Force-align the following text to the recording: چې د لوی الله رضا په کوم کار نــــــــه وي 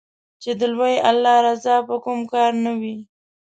چې 0.41 0.51
د 0.59 0.61
لوی 0.75 0.95
الله 1.09 1.35
رضا 1.47 1.75
په 1.87 1.95
کوم 2.03 2.19
کار 2.33 2.51
نــــــــه 2.63 2.73
وي 2.81 2.97